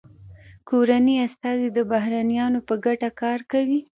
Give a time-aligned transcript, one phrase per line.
[0.69, 3.79] کورني استازي د بهرنیانو په ګټه کار کوي